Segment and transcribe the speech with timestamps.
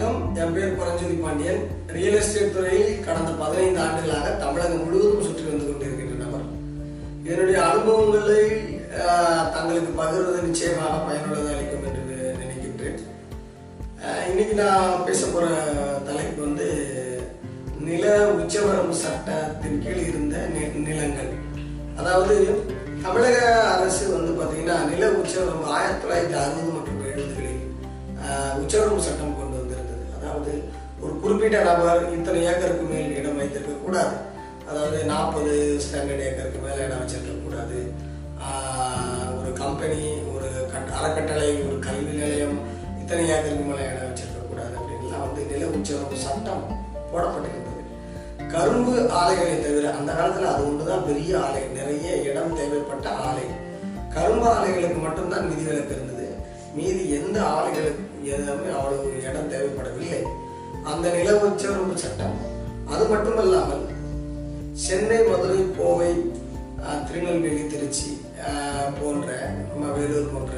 [0.00, 0.18] வணக்கம்.
[0.36, 1.62] என் பேர் Paranjothi Pandian.
[1.94, 6.44] Real estate துறையில் கடந்த பதினைந்து ஆண்டுகளாக தமிழகம் முழுவதும் சுற்றி வந்து கொண்டிருக்கின்ற நபர்.
[7.28, 8.42] என்னுடைய அனுபவங்களை
[9.04, 12.04] ஆஹ், தங்களுக்கு பகிர்வது நிச்சயமாக பயனுள்ளதாக அளிக்கும் என்று
[12.38, 13.00] நினைக்கின்றேன்.
[14.30, 15.48] இன்னைக்கு நான் பேச போற
[16.08, 16.68] தலைப்பு வந்து
[17.80, 18.06] நில
[18.36, 20.36] உச்சவரம்பு சட்டத்தின் கீழ் இருந்த
[20.86, 21.32] நிலங்கள்.
[21.96, 22.36] அதாவது
[23.02, 23.36] தமிழக
[23.74, 27.62] அரசு வந்து பார்த்தீங்கன்னா நில உச்சவரம்பு ஆயிரத்தி தொள்ளாயிரத்தி அறுபது மற்றும் எழுபதுகளில்
[28.62, 29.36] உச்சவரம்பு சட்டம்
[31.28, 34.16] குறிப்பிட்ட நபர் இத்தனை ஏக்கருக்கு மேல் இடம் வைத்திருக்க கூடாது.
[34.68, 37.92] அதாவது நாற்பது ஸ்டாண்டர்ட் ஏக்கருக்கு மேல இடம் வச்சிருக்க கூடாது.
[39.40, 42.58] ஒரு கம்பெனி ஒரு கட்- அறக்கட்டளை ஒரு கல்வி நிலையம்
[43.00, 47.82] இத்தனை ஏக்கருக்கு மேல இடம் வச்சிருக்க கூடாது அப்படின்லாம் வந்து நில உச்சவரம்பு சட்டம் போடப்பட்டிருந்தது.
[48.50, 51.62] கரும்பு ஆலைகளை தவிர அந்த காலத்துல அது ஒன்றுதான் பெரிய ஆலை.
[51.62, 53.42] நிறைய இடம் தேவைப்பட்ட ஆலை.
[54.14, 56.28] கரும்பு ஆலைகளுக்கு மட்டும்தான் விதிவிலக்கு இருந்தது.
[56.74, 60.46] மீதி எந்த ஆலைகளுக்கு எதுவுமே அவ்வளவு இடம் தேவைப்படவில்லை.
[60.90, 62.36] அந்த நில உச்சவரம்பு சட்டம்.
[62.88, 63.84] அது மட்டுமல்லாமல்
[64.78, 66.10] சென்னை மதுரை கோவை
[67.06, 68.10] திருநெல்வேலி திருச்சி
[68.42, 69.28] அஹ், போன்ற
[69.68, 70.54] நம்ம வேலூர் போன்ற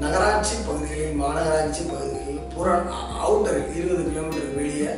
[0.00, 2.66] நகராட்சி பகுதிகளில் மாநகராட்சி பகுதிகளில் புற
[3.20, 4.90] அவுட்டரில் இருபது கிலோமீட்டர் வெளியே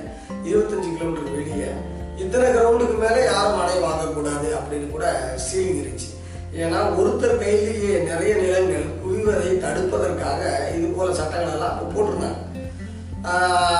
[0.44, 1.70] இருபத்தஞ்சு கிலோமீட்டர் வெளியே
[2.19, 5.06] இத்தனை கிரவுண்டுக்கு மேலே யாரும் மனை வாங்கக்கூடாது அப்படின்னு கூட
[5.44, 6.09] சீலிங் இருந்துச்சு.
[6.56, 10.41] ஏன்னா ஒருத்தர் கையிலேயே நிறைய நிலங்கள் குவிவதை தடுப்பதற்காக
[10.75, 12.39] இது போல சட்டங்கள் எல்லாம் போட்டிருந்தாங்க.
[13.27, 13.72] ஆஹ்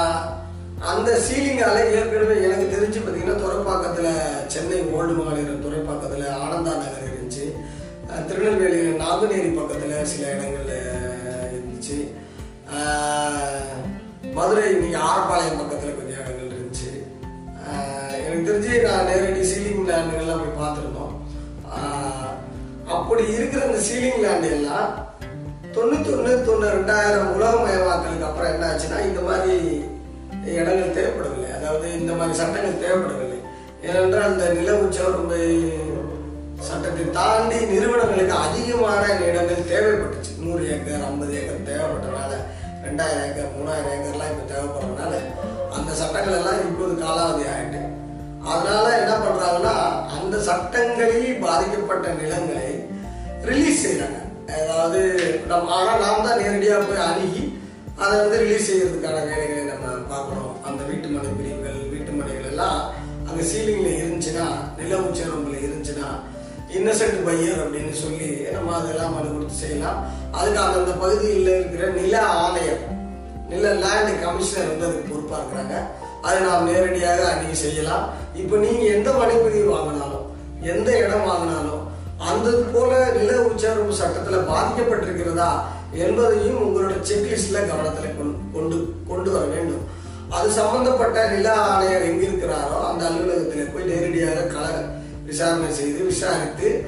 [1.03, 4.11] அந்த சீலிங்கால ஏற்கனவே எனக்கு தெரிஞ்சு பார்த்தீங்கன்னா துறைப்பாக்கத்தில்
[4.53, 7.47] சென்னை ஓல்டு மகளிர் துறைப்பாக்கத்தில் ஆனந்தா நகர் இருந்துச்சு.
[8.29, 10.75] திருநெல்வேலி நாங்குநேரி பக்கத்தில் சில இடங்கள்ல
[11.55, 11.97] இருந்துச்சு.
[14.37, 16.93] மதுரை இன்னைக்கு ஆரப்பாளையம் பக்கத்தில் கொஞ்சம் இடங்கள் இருந்துச்சு.
[18.25, 21.17] எனக்கு தெரிஞ்சு நான் நேரடி சீலிங் லேண்டுகள்லாம் போய் பார்த்துருந்தோம்.
[22.97, 24.91] அப்படி இருக்கிற அந்த சீலிங் லேண்டு எல்லாம்
[25.79, 29.59] தொண்ணூத்தொன்னு தொண்ணூறு ரெண்டாயிரம் உலகமயமாக்கலுக்கு அப்புறம் என்ன ஆச்சுன்னா இந்த மாதிரி
[30.59, 31.51] இடங்கள் தேவைப்படவில்லை.
[31.59, 33.39] அதாவது இந்த மாதிரி சட்டங்கள் தேவைப்படவில்லை.
[33.89, 35.39] ஏனென்றால் அந்த நில உச்சவரம்பு
[36.69, 40.33] சட்டத்தை தாண்டி நிறுவனங்களுக்கு அதிகமான இடங்கள் தேவைப்பட்டுச்சு.
[40.45, 42.33] நூறு ஏக்கர் ஐம்பது ஏக்கர் தேவைப்பட்டனால
[42.87, 45.15] ரெண்டாயிரம் ஏக்கர் மூணாயிரம் ஏக்கர்லாம் இப்போ தேவைப்படுறதுனால
[45.77, 47.81] அந்த சட்டங்கள் எல்லாம் இப்போது காலாவதி ஆகிட்டு
[48.53, 49.75] அதனால என்ன பண்ணுறாங்கன்னா
[50.17, 52.71] அந்த சட்டங்களில் பாதிக்கப்பட்ட நிலங்களை
[53.51, 54.19] ரிலீஸ் செய்கிறாங்க
[54.61, 55.01] அதாவது
[55.51, 57.45] நம்ம ஆனால் நாம் தான் நேரடியாக போய் அணுகி
[58.03, 60.53] அதை வந்து ரிலீஸ் செய்யறதுக்கான வேலைகளை நம்ம பார்க்கணும்.
[60.69, 62.79] அந்த வீட்டு மனை பிரிவுகள் வீட்டு மனைகள் எல்லாம்
[63.29, 64.47] அங்கே சீலிங்கில் இருந்துச்சுன்னா
[64.79, 66.09] நில உச்சரம்பில் இருந்துச்சுன்னா
[66.77, 69.99] இன்னசென்ட் பையர் அப்படின்னு சொல்லி நம்ம அதெல்லாம் மனு கொடுத்து செய்யலாம்.
[70.39, 72.15] அதுக்கு அந்தந்த பகுதியில் இருக்கிற நில
[72.45, 72.83] ஆணையர்
[73.53, 75.77] நில லேண்ட் கமிஷனர் வந்து அதுக்கு பொறுப்பாக இருக்கிறாங்க.
[76.27, 78.05] அதை நாம் நேரடியாக அணுகி செய்யலாம்.
[78.43, 80.27] இப்போ நீங்கள் எந்த மனைப்பிரிவு வாங்கினாலும்
[80.73, 81.83] எந்த இடம் வாங்கினாலும்
[82.31, 85.51] அந்த போல நில உச்சரவு சட்டத்தில் பாதிக்கப்பட்டிருக்கிறதா
[85.93, 89.85] என்பதையும் உங்களோட செக்லிஸ்ட்ல கவனத்துல கொண்டு- கொண்டு கொண்டு வர வேண்டும்.
[90.29, 94.67] அது சம்பந்தப்பட்ட நில ஆணையர் எங்க இருக்கிறாரோ அந்த அலுவலகத்தில் போய் நேரடியாக கள
[95.25, 96.85] விசாரணை செய்து விசாரித்து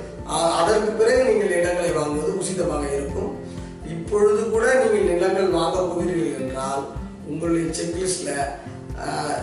[0.53, 3.33] அதற்கு பிறகு நீங்கள் இடங்களை வாங்குவது உசிதமாக இருக்கும்.
[3.89, 6.85] இப்பொழுது கூட நீங்கள் நிலங்கள் வாங்க போகிறீர்கள் என்றால்
[7.27, 8.31] உங்களுடைய செக்லிஸ்ட்ல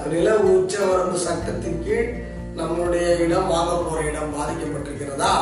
[0.09, 2.09] நில உச்சவரம்பு சட்டத்தின் கீழ்
[2.57, 5.33] நம்மளுடைய இடம் வாங்க போற இடம் பாதிக்கப்பட்டிருக்கிறதா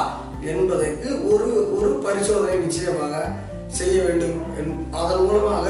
[0.42, 3.14] என்பதற்கு ஒரு ஒரு பரிசோதனை நிச்சயமாக
[3.70, 5.66] செய்ய வேண்டும் என்- அதன் மூலமாக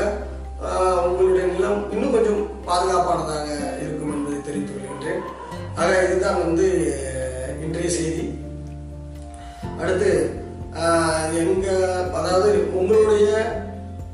[1.05, 3.47] உங்களுடைய நிலம் இன்னும் கொஞ்சம் பாதுகாப்பானதாக
[3.81, 5.21] இருக்கும் என்பதை தெரிவித்துக் கொள்கின்றேன்.
[5.75, 6.65] ஆக இதுதான் வந்து
[7.61, 8.25] இன்றைய செய்தி.
[9.77, 10.11] அடுத்து
[11.39, 11.67] எங்க
[12.13, 13.27] அதாவது உங்களுடைய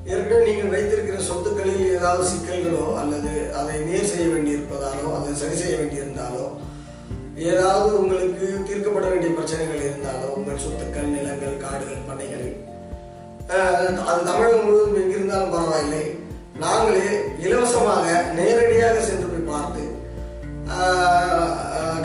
[0.05, 6.45] ஏற்கனவே நீங்கள் வைத்திருக்கிற சொத்துக்களில் ஏதாவது சிக்கல்களோ அல்லது அதை நேர் செய்ய வேண்டியிருப்பதாலோ அது சரி செய்ய வேண்டியிருந்தாலோ
[7.45, 12.47] ஏதாவது உங்களுக்கு தீர்க்கப்பட வேண்டிய பிரச்சனைகள் இருந்தாலோ உங்கள் சொத்துக்கள் நிலங்கள் காடுகள் பண்ணைகள்
[13.47, 16.19] அது தமிழகம் முழுவதும் எங்கிருந்தாலும் பரவாயில்லை.
[16.59, 19.83] நாங்களே இலவசமாக நேரடியாக சென்று போய் பார்த்து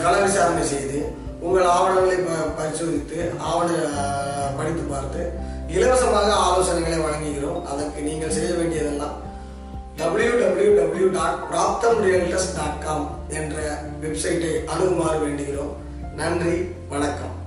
[0.02, 3.70] கள விசாரணை செய்து உங்கள் ஆவணங்களை ப- பரிசோதித்து ஆவண
[4.56, 5.30] படித்து பார்த்து
[5.68, 7.62] இலவசமாக ஆலோசனைகளை வழங்குகிறோம்.
[7.64, 9.16] அதற்கு நீங்கள் செய்ய வேண்டியதெல்லாம்
[9.96, 15.72] W W W dot Praptham dot com என்ற வெப்சைட்டை அணுகுமாறு வேண்டுகிறோம்.
[16.14, 17.39] நன்றி வணக்கம்.